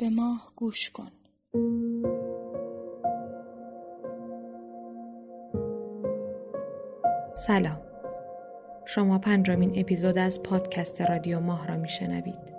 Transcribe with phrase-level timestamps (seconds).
[0.00, 1.10] به ما گوش کن.
[7.34, 7.80] سلام.
[8.84, 12.54] شما پنجمین اپیزود از پادکست رادیو ماه را میشنوید.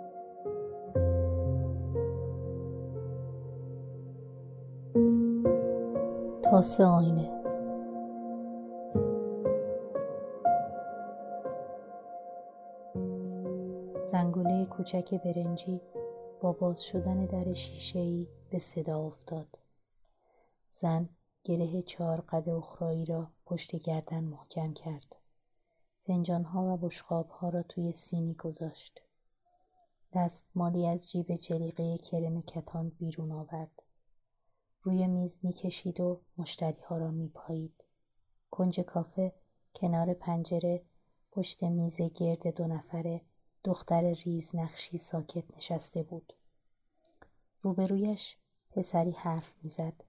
[6.44, 7.42] تاسه آینه.
[14.02, 15.82] زنگوله کوچک برنجی
[16.42, 19.60] با باز شدن در شیشهای به صدا افتاد.
[20.70, 21.10] زن
[21.44, 25.16] گره چهار قد اخرایی را پشت گردن محکم کرد.
[26.08, 29.02] فنجانها و بشخابها را توی سینی گذاشت.
[30.14, 33.84] دست مالی از جیب جلیقه کرم کتان بیرون آورد.
[34.82, 37.84] روی میز می‌کشید و مشتری ها را میپایید.
[38.52, 39.34] کنج کافه
[39.76, 40.84] کنار پنجره
[41.32, 43.22] پشت میز گرد دو نفره
[43.64, 46.34] دختر ریز نقشی ساکت نشسته بود.
[47.62, 48.38] روبرویش
[48.72, 50.04] پسری حرف می‌زد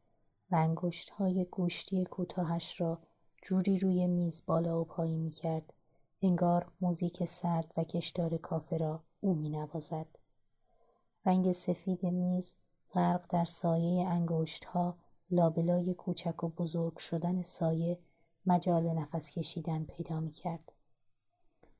[0.50, 2.98] و انگشت های گوشتی کوتاهش را
[3.42, 5.72] جوری روی میز بالا و پایین می کرد.
[6.22, 10.06] انگار موزیک سرد و کشدار کافه را او می نوازد.
[11.27, 12.55] رنگ سفید میز
[12.92, 14.96] غرق در سایه انگشت ها
[15.30, 17.98] لابلای کوچک و بزرگ شدن سایه
[18.46, 20.72] مجال نفس کشیدن پیدا می کرد.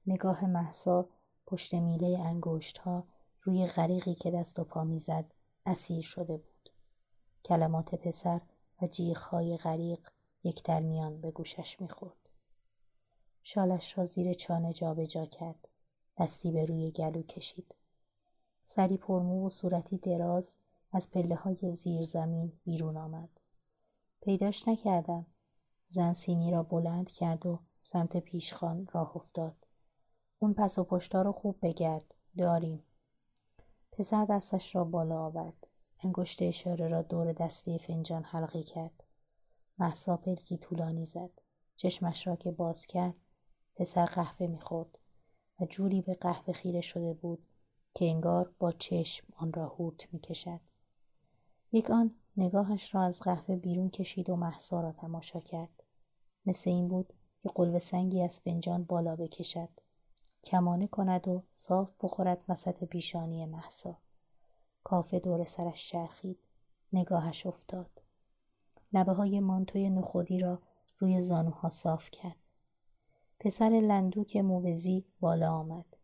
[0.06, 1.08] نگاه محسا
[1.46, 3.06] پشت میله انگشت ها
[3.42, 5.24] روی غریقی که دست و پا می‌زد
[5.66, 6.70] اسیر شده بود.
[7.44, 8.40] کلمات پسر
[8.82, 8.86] و
[9.30, 10.08] های غریق
[10.44, 12.28] یک در میان به گوشش می‌خورد.
[13.42, 15.68] شالش را زیر چانه جابجا جا کرد.
[16.18, 17.74] دستی به روی گلو کشید.
[18.64, 20.56] سری پرمو و صورتی دراز
[20.92, 23.28] از پله های زیر زمین بیرون آمد.
[24.20, 25.26] پیداش نکردم.
[25.86, 29.66] زن سینی را بلند کرد و سمت پیشخان راه افتاد.
[30.42, 32.14] اون پس و پشتا رو خوب بگرد.
[32.38, 32.82] داریم.
[33.92, 35.66] پسر دستش را بالا آورد.
[36.00, 39.04] انگشت اشاره را دور دسته فنجان حلقه کرد.
[39.78, 41.30] محسا پلکی طولانی زد.
[41.76, 43.14] چشمش را که باز کرد
[43.75, 44.98] پسر قهوه می‌خورد
[45.60, 47.47] و جوری به قهوه خیره شده بود
[47.94, 50.60] که انگار با چشم آن را هورت می‌کشد.
[51.72, 55.82] یک آن نگاهش را از قهوه بیرون کشید و محسا را تماشا کرد.
[56.47, 59.69] مثل این بود که قلب سنگی از فنجان بالا بکشد.
[60.44, 63.98] کمانه کند و صاف بخورد وسط پیشانی محسا.
[64.84, 66.38] کافه دور سرش چرخید.
[66.92, 67.91] نگاهش افتاد.
[68.92, 70.58] لبه های مانتوی نخودی را
[70.98, 72.36] روی زانوها صاف کرد.
[73.41, 75.97] پسر لندوک موزی بالا آمد.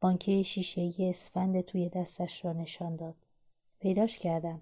[0.00, 3.16] بانکه شیشه اسفند توی دستش را نشان داد.
[3.78, 4.60] پیداش کردم.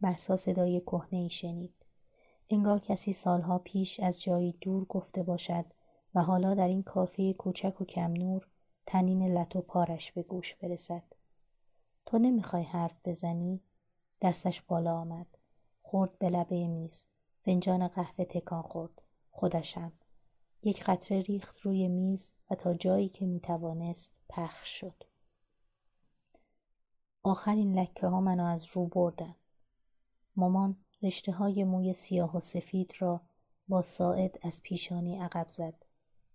[0.00, 1.74] محسا صدای کهنه ای شنید.
[2.50, 5.64] انگار کسی سالها پیش از جایی دور گفته باشد
[6.16, 8.48] و حالا در این کافه کوچک و کم نور
[8.86, 11.02] تنین لط و پارش به گوش برسد.
[12.06, 13.60] تو نمی‌خوای حرف بزنی؟
[14.22, 15.26] دستش بالا آمد.
[15.82, 17.04] خورد به لبه میز.
[17.44, 19.02] فنجان قهوه تکان خورد.
[19.30, 19.92] خودشم.
[20.62, 25.04] یک قطره ریخت روی میز و تا جایی که می‌توانست پخش شد.
[27.22, 29.34] آخرین لکه ها منو از رو بردن.
[30.36, 33.20] مامان رشته های موی سیاه و سفید را
[33.68, 35.85] با ساعد از پیشانی عقب زد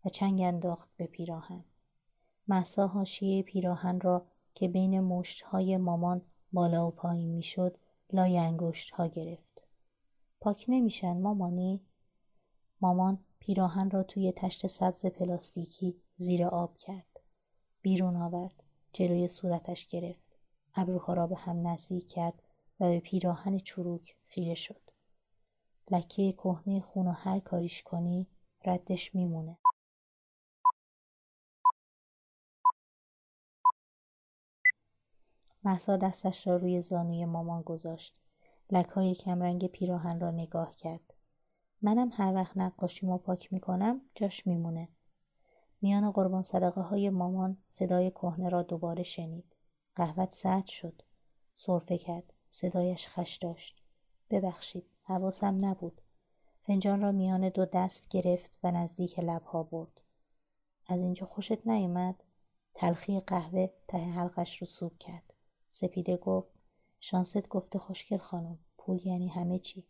[0.05, 1.63] و چنگ انداخت به پیراهن.
[2.47, 4.25] محسا حاشیه پیراهن را
[4.55, 6.21] که بین مشت های مامان
[6.53, 7.77] بالا و پایین می‌شد
[8.13, 9.63] لای انگشت ها گرفت.
[10.39, 11.81] پاک نمیشن مامانی؟
[12.81, 17.19] مامان پیراهن را توی تشت سبز پلاستیکی زیر آب کرد.
[17.81, 18.63] بیرون آورد.
[18.93, 20.37] جلوی صورتش گرفت.
[20.75, 22.43] ابروها را به هم نزدیک کرد
[22.79, 24.81] و به پیراهن چروک خیره شد.
[25.91, 28.27] لکه کهنه خون و هر کاریش کنی
[28.65, 29.57] ردش میمونه.
[35.63, 38.17] محسا دستش را روی زانوی مامان گذاشت.
[38.71, 41.13] لکهای کمرنگ پیراهن را نگاه کرد.
[41.81, 44.89] منم هر وقت نقاشیمو پاک می‌کنم جاش میمونه.
[45.81, 49.55] میان قربان صدقه های مامان صدای کهنه را دوباره شنید.
[49.95, 51.01] قهوت سرد شد.
[51.53, 52.33] صرفه کرد.
[52.49, 53.83] صدایش خش داشت.
[54.29, 54.85] ببخشید.
[55.01, 56.01] حواسم نبود.
[56.61, 60.01] فنجان را میان دو دست گرفت و نزدیک لبها برد.
[60.87, 62.23] از اینجا خوشت نیومد؟
[62.73, 65.30] تلخی قهوه ته حلقش رو سوب کرد.
[65.73, 66.51] سپیده گفت
[66.99, 69.87] شانست گفته خوشگل خانم پول یعنی همه چی.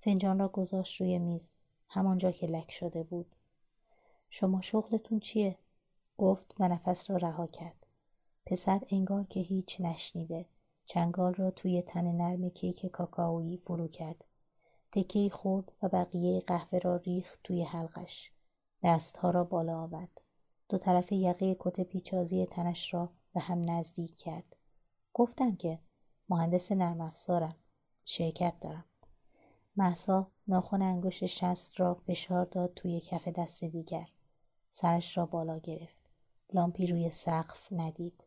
[0.00, 1.54] فنجان را گذاشت روی میز
[1.88, 3.36] همانجا که لک شده بود.
[4.30, 5.58] شما شغلتون چیه؟
[6.18, 7.86] گفت و نفس را رها کرد.
[8.46, 10.46] پسر انگار که هیچ نشنیده.
[10.84, 14.24] چنگال را توی تن نرم کیک کاکائویی فرو کرد.
[14.92, 18.32] تکی خورد و بقیه قهوه را ریخت توی حلقش.
[18.82, 20.20] دستها را بالا آورد.
[20.68, 24.55] دو طرف یقه کت پیچازی تنش را به هم نزدیک کرد.
[25.18, 25.78] گفتم که
[26.28, 27.56] مهندس نرم افزارم.
[28.04, 28.84] شرکت دارم.
[29.76, 34.08] محسا ناخن انگشت شست را فشار داد توی کف دست دیگر.
[34.70, 36.10] سرش را بالا گرفت.
[36.52, 38.24] لامپی روی سقف ندید.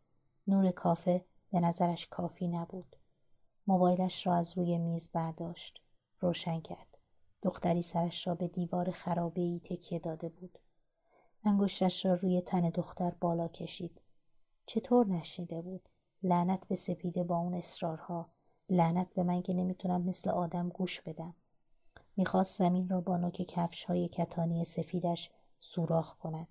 [0.48, 2.96] نور کافه به نظرش کافی نبود.
[3.68, 5.82] موبایلش را از روی میز برداشت.
[6.20, 6.98] روشن کرد.
[7.44, 10.60] دختری سرش را به دیوار خرابه ای تکیه داده بود.
[11.44, 14.02] انگشتش را روی تن دختر بالا کشید.
[14.66, 15.90] چطور نشنیده بود؟
[16.24, 18.30] لعنت به سپیده با اون اصرارها.
[18.70, 21.36] لعنت به من که نمی‌تونم مثل آدم گوش بدم.
[22.18, 26.48] می‌خواست زمین را با نوک کفش های کتانی سفیدش سوراخ کند.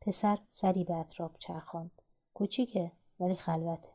[0.00, 2.02] پسر سری به اطراف چرخاند.
[2.34, 3.88] کوچیکه ولی خلوته.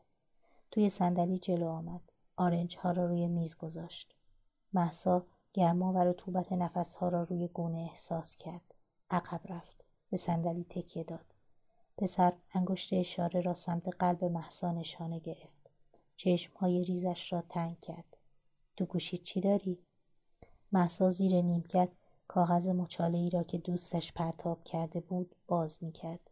[0.70, 2.00] توی صندلی جلو آمد.
[2.36, 4.14] آرنج ها را روی میز گذاشت.
[4.72, 8.74] محسا گرما و رطوبت نفس ها را روی گونه احساس کرد.
[9.10, 9.84] عقب رفت.
[10.10, 11.31] به صندلی تکیه داد.
[11.96, 15.70] پسر انگشت اشاره را سمت قلب محسا نشانه گرفت
[16.16, 18.16] چشم های ریزش را تنگ کرد
[18.76, 19.78] تو گوشید چی داری
[20.72, 21.88] محسا زیر نیمکت
[22.28, 26.30] کاغذ مچاله ای را که دوستش پرتاب کرده بود باز می کرد.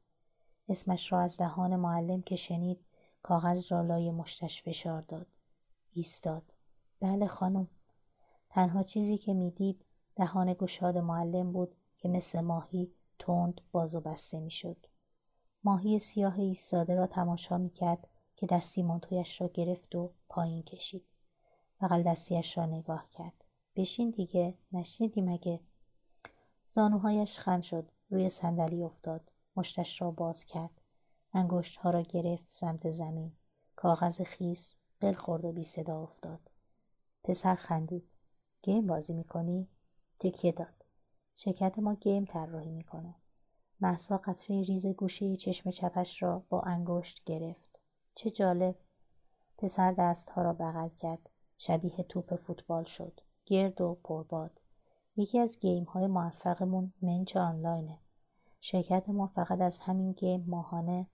[0.68, 2.84] اسمش را از دهان معلم که شنید
[3.22, 5.26] کاغذ را لای مشتش فشار داد.
[5.92, 6.42] ایستاد.
[7.00, 7.68] بله خانم.
[8.50, 9.84] تنها چیزی که می‌دید
[10.16, 14.86] دهان گشاد معلم بود که مثل ماهی تند باز و بسته می‌شد.
[15.64, 21.04] ماهی سیاه ایستاده را تماشا می‌کرد که دستی منتویش را گرفت و پایین کشید.
[21.80, 23.44] بغل دستیش را نگاه کرد.
[23.76, 25.60] بشین دیگه نشنیدی مگه؟
[26.66, 29.32] زانوهایش خم شد روی صندلی افتاد.
[29.56, 30.80] مشتش را باز کرد.
[31.32, 33.32] انگشت ها را گرفت سمت زمین.
[33.76, 36.40] کاغذ خیس قل خورد و بی صدا افتاد.
[37.24, 38.08] پسر خندید.
[38.62, 39.68] game بازی می‌کنی؟
[40.20, 40.84] تکیه داد.
[41.34, 43.14] شرکت ما game طراحی می‌کنه.
[43.82, 47.82] مهسا قطره ریز گوشه چشم چپش را با انگشت گرفت.
[48.14, 48.74] چه جالب.
[49.58, 51.30] پسر دستها را بغل کرد.
[51.58, 53.20] شبیه توپ فوتبال شد.
[53.46, 54.60] گرد و پرباد.
[55.16, 57.98] یکی از گیم های موفقمون منچ آنلاینه.
[58.60, 61.06] شرکت ما فقط از همین گیم ماهانه.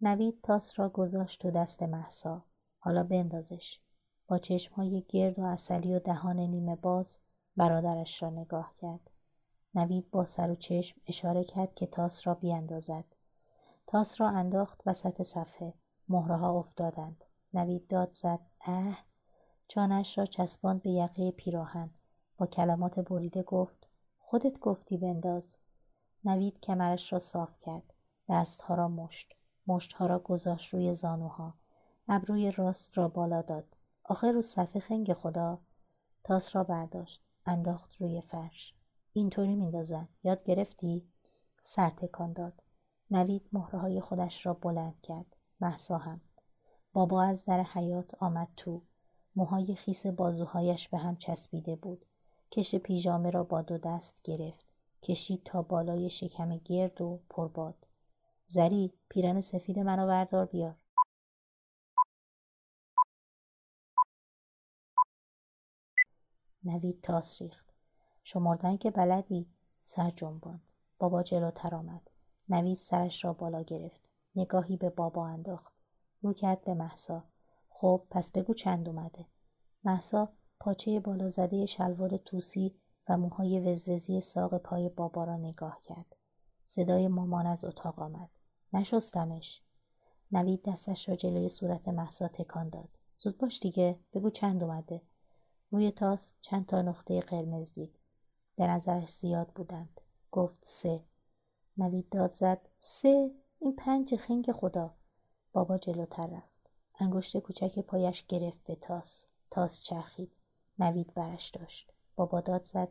[0.00, 2.44] نوید تاس را گذاشت تو دست محسا.
[2.78, 3.80] حالا بندازش.
[4.28, 7.18] با چشم های گرد و اصلی و دهان نیمه باز
[7.56, 9.10] برادرش را نگاه کرد.
[9.74, 13.04] نوید با سر و چشم اشاره کرد که تاس را بیاندازد.
[13.86, 15.74] تاس را انداخت وسط صفحه.
[16.08, 17.24] مهره ها افتادند.
[17.54, 18.40] نوید داد زد.
[18.60, 18.98] اه!
[19.68, 21.90] جانش را چسباند به یقه پیراهن.
[22.36, 23.86] با کلمات بریده گفت
[24.18, 25.56] خودت گفتی بنداز.
[26.24, 27.94] نوید کمرش را صاف کرد.
[28.28, 29.32] دستها را مشت.
[29.66, 31.54] مشتها را گذاشت روی زانوها.
[32.08, 33.76] ابروی راست را بالا داد.
[34.04, 35.58] آخر رو صفحه خنگ خدا.
[36.24, 37.22] تاس را برداشت.
[37.46, 38.74] انداخت روی فرش.
[39.12, 41.08] اینطوری میندازن یاد گرفتی؟
[41.62, 42.62] سر تکان داد.
[43.10, 45.36] نوید مهره های خودش را بلند کرد.
[45.60, 46.20] محسا هم.
[46.92, 48.82] بابا از در حیات آمد تو.
[49.36, 52.04] موهای خیس بازوهایش به هم چسبیده بود.
[52.50, 54.74] کش پیژامه را با دو دست گرفت.
[55.02, 57.86] کشید تا بالای شکم گرد و پرباد
[58.46, 60.76] زری پیرن سفید منو بردار بیار.
[66.64, 67.69] نوید تاس ریخت.
[68.32, 69.46] شمردن که بلدی
[69.80, 72.10] سر جنباند بابا جلوتر آمد
[72.48, 75.74] نوید سرش را بالا گرفت نگاهی به بابا انداخت
[76.22, 77.24] رو کرد به محسا
[77.68, 79.26] خب پس بگو چند اومده
[79.84, 82.74] محسا پاچه بالا زده شلوار توسی
[83.08, 86.16] و موهای وزوزی ساق پای بابا را نگاه کرد.
[86.66, 88.30] صدای مامان از اتاق آمد.
[88.72, 89.62] نشستمش.
[90.32, 92.88] نوید دستش را جلوی صورت محسا تکان داد.
[93.18, 95.02] زود باش دیگه بگو چند اومده.
[95.70, 97.99] روی تاس چند تا نقطه قرمز دید.
[98.60, 100.00] به نظرش زیاد بودند.
[100.32, 101.04] گفت سه.
[101.76, 104.94] نوید داد زد سه این پنج خنگ خدا.
[105.52, 106.70] بابا جلوتر رفت.
[106.98, 109.26] انگشت کوچک پایش گرفت به تاس.
[109.50, 110.32] تاس چرخید.
[110.78, 111.92] نوید برش داشت.
[112.16, 112.88] بابا داد زد.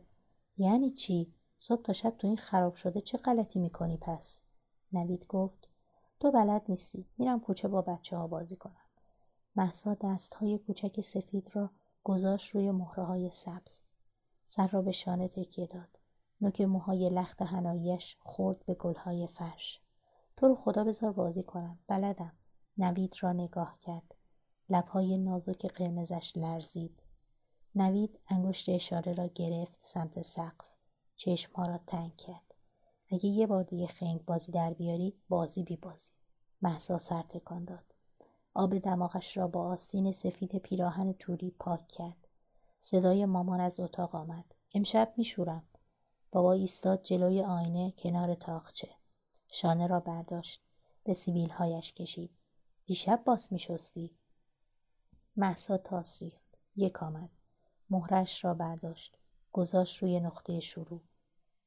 [0.58, 4.42] یعنی چی؟ صبح تا شب تو این خراب شده چه غلطی می‌کنی پس؟
[4.92, 5.68] نوید گفت
[6.20, 7.06] تو بلد نیستی.
[7.18, 8.86] میرم کوچه با بچه ها بازی کنم.
[9.56, 11.70] محسا دست های کوچک سفید را
[12.04, 13.80] گذاشت روی مهره های سبز.
[14.50, 15.98] سر را به شانه تکیه داد.
[16.40, 19.80] نوک موهای لخت هناییش خورد به گلهای فرش.
[20.36, 21.78] تو رو خدا بذار بازی کنم.
[21.86, 22.32] بلدم.
[22.78, 24.14] نوید را نگاه کرد.
[24.70, 27.02] لبهای نازک قرمزش لرزید.
[27.74, 30.66] نوید انگشت اشاره را گرفت سمت سقف.
[31.16, 32.54] چشمها را تنگ کرد.
[33.10, 36.10] اگه یه بار دیگه خنگ بازی در بیاری بازی بی بازی.
[36.62, 37.94] محسا سر تکان داد.
[38.54, 42.19] آب دماغش را با آستین سفید پیراهن توری پاک کرد.
[42.80, 44.44] صدای مامان از اتاق آمد.
[44.74, 45.62] امشب میشورم.
[46.32, 48.88] بابا ایستاد جلوی آینه کنار تاخچه.
[49.48, 50.62] شانه را برداشت.
[51.04, 52.30] به سیبیل هایش کشید.
[52.86, 54.16] دیشب باس میشستی.
[55.36, 57.30] محسا تاس ریخت یک آمد
[57.90, 59.16] مهرش را برداشت
[59.52, 61.00] گذاشت روی نقطه شروع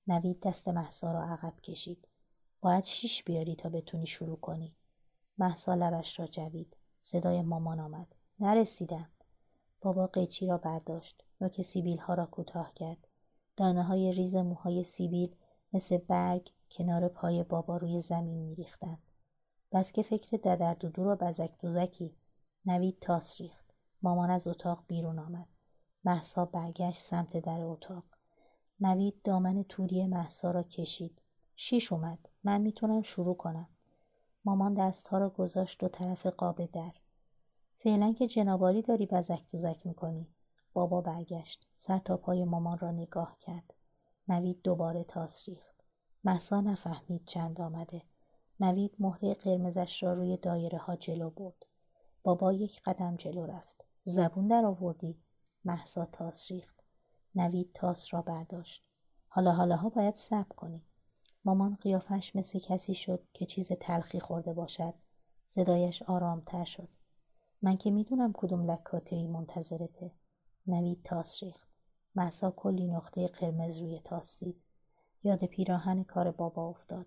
[0.07, 2.07] نوید دست محسا را عقب کشید
[2.61, 4.75] باید شیش بیاری تا بتونی شروع کنی
[5.37, 9.09] محسا لبش را جوید صدای مامان آمد نرسیدم
[9.83, 11.23] بابا قیچی را برداشت.
[11.41, 13.07] نوک سیبیل ها را کوتاه کرد.
[13.57, 15.35] دانه های ریز موهای سیبیل
[15.73, 19.03] مثل برگ کنار پای بابا روی زمین میریختند
[19.71, 22.15] بس که فکر ددر دودو را بزک دوزکی
[22.65, 23.73] نوید تاس ریخت.
[24.01, 25.47] مامان از اتاق بیرون آمد.
[26.03, 28.03] محسا برگشت سمت در اتاق.
[28.79, 31.21] نوید دامن توری محسا را کشید.
[31.55, 32.19] شیش اومد.
[32.43, 33.69] من می‌تونم شروع کنم.
[34.45, 36.91] مامان دستها را گذاشت دو طرف قاب در.
[37.83, 40.27] فعلا که جنابالی داری بزک دوزک می‌کنی.
[40.73, 41.67] بابا برگشت.
[41.75, 43.73] سر تا پای مامان را نگاه کرد.
[44.27, 45.75] نوید دوباره تاس ریخت.
[46.23, 48.01] محسا نفهمید چند آمده.
[48.59, 51.65] نوید مهره قرمزش را روی دایره ها جلو برد.
[52.23, 53.85] بابا یک قدم جلو رفت.
[54.03, 55.21] زبون در آوردی؟
[55.65, 56.83] محسا تاس ریخت.
[57.35, 58.85] نوید تاس را برداشت.
[59.27, 60.85] حالا حالاها باید صبر کنی.
[61.45, 64.93] مامان قیافش مثل کسی شد که چیز تلخی خورده باشد.
[65.45, 66.89] صدایش آرامتر شد.
[67.63, 70.11] من که می‌دونم کدوم لکاته ای منتظرته.
[70.67, 71.67] نوید تاس ریخت.
[72.15, 74.61] محسا کلی نقطه قرمز روی تاس دید.
[75.23, 77.05] یاد پیراهن کار بابا افتاد.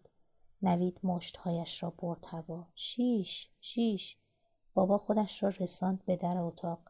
[0.62, 2.66] نوید مشتهایش را برد هوا.
[2.74, 4.16] شیش شیش.
[4.74, 6.80] بابا خودش را رساند به در اتاق.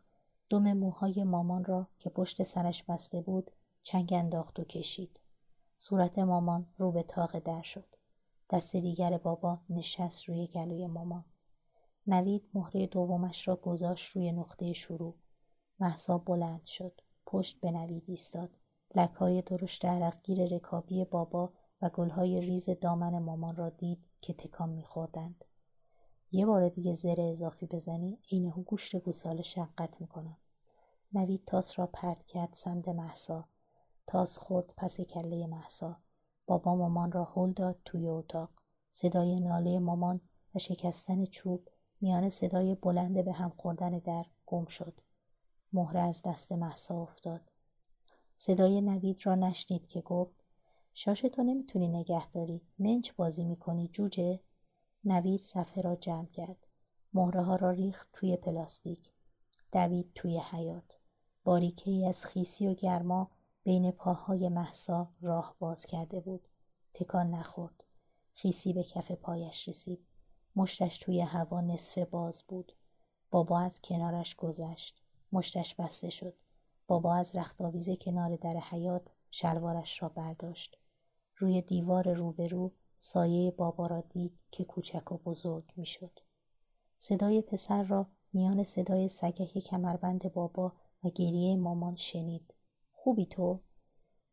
[0.51, 3.51] دم موهای مامان را که پشت سرش بسته بود
[3.83, 5.21] چنگ انداخت و کشید.
[5.77, 7.97] صورت مامان رو به تاق در شد.
[8.51, 11.25] دست دیگر بابا نشست روی گلوی مامان.
[12.07, 15.15] نوید مهره دومش را گذاشت روی نقطه شروع.
[15.81, 17.01] محسا بلند شد.
[17.27, 18.51] پشت به نوید ایستاد.
[18.95, 25.45] لکهای درشت عرقگیر رکابی بابا و گلهای ریز دامن مامان را دید که تکان میخوردند.
[26.31, 30.37] یه بار دیگه زر اضافی بزنی عین گوشت گوساله شقت می‌کنم.
[31.13, 33.49] نوید تاس را پرت کرد سمت محسا
[34.07, 36.01] تاس خورد پس کله محسا
[36.47, 38.51] بابا مامان را هل داد توی اتاق.
[38.91, 40.21] صدای ناله مامان
[40.55, 41.69] و شکستن چوب
[42.01, 45.01] میان صدای بلند به هم خوردن در گم شد.
[45.73, 47.51] مهره از دست محسا افتاد.
[48.37, 50.45] صدای نوید را نشنید که گفت
[50.95, 52.61] شاش تو نمی‌تونی نگه داری.
[52.79, 54.41] منچ بازی می‌کنی جوجه؟
[55.05, 56.67] نوید صفحه را جمع کرد.
[57.15, 59.13] مهره ها را ریخت توی پلاستیک.
[59.73, 60.99] دوید توی حیات
[61.45, 63.31] باریکه ای از خیسی و گرما
[63.63, 66.49] بین پاهای محسا راه باز کرده بود.
[66.95, 67.85] تکان نخورد.
[68.33, 70.07] خیسی به کف پایش رسید.
[70.57, 72.73] مشتش توی هوا نصف باز بود
[73.31, 76.35] بابا از کنارش گذشت مشتش بسته شد
[76.87, 80.79] بابا از رختاویز کنار در حیات شلوارش را برداشت
[81.37, 86.21] روی دیوار روبرو سایه بابا را دید که کوچک و بزرگ می‌شد.
[86.99, 90.73] صدای پسر را میان صدای سگک کمربند بابا
[91.05, 92.55] و گریه مامان شنید.
[92.93, 93.61] خوبی تو؟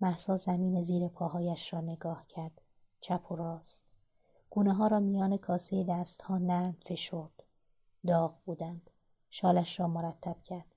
[0.01, 2.61] محسا زمین زیر پاهایش را نگاه کرد.
[3.01, 3.92] چپ و راست.
[4.53, 7.43] گونه ها را میان کاسه دست ها نرم فشرد.
[8.07, 8.89] داغ بودند.
[9.29, 10.75] شالش را مرتب کرد.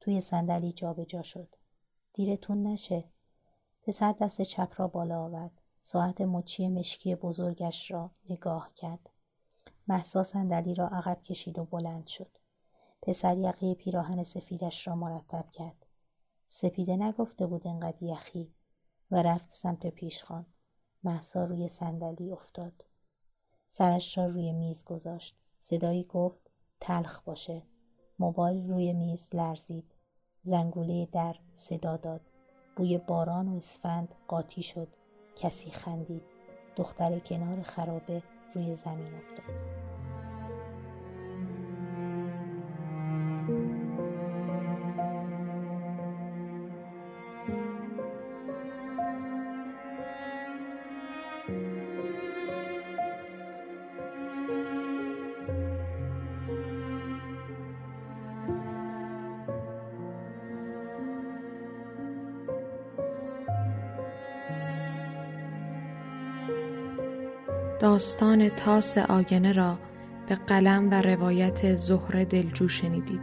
[0.00, 1.56] توی صندلی جابجا شد.
[2.12, 3.04] دیرتون نشه.
[3.82, 5.62] پسر دست چپ را بالا آورد.
[5.80, 9.10] ساعت مچی مشکی بزرگش را نگاه کرد.
[9.88, 12.38] محسا صندلی را عقب کشید و بلند شد.
[13.02, 15.86] پسر یقه پیراهن سفیدش را مرتب کرد.
[16.46, 18.54] سپیده نگفته بود انقدر یخی
[19.10, 20.46] و رفت سمت پیشخان.
[21.04, 22.87] محسا روی صندلی افتاد.
[23.70, 25.36] سرش را روی میز گذاشت.
[25.58, 27.62] صدایی گفت تلخ باشه.
[28.18, 29.94] موبایل روی میز لرزید.
[30.42, 32.20] زنگوله در صدا داد.
[32.76, 34.88] بوی باران و اسفند قاطی شد.
[35.36, 36.22] کسی خندید
[36.76, 38.22] دختر کنار خرابه
[38.54, 39.87] روی زمین افتاد
[67.80, 69.78] داستان تاس آینه را
[70.28, 73.20] به قلم و روایت زهره دلجو شنیدید.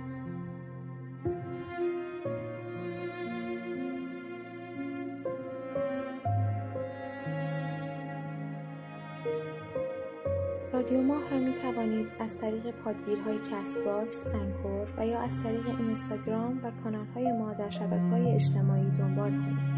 [10.73, 16.59] رادیو ماه را می توانید از طریق پادگیرهای Castbox، Anchor و یا از طریق اینستاگرام
[16.63, 19.74] و کانال های ما در شبکه های اجتماعی دنبال کنید.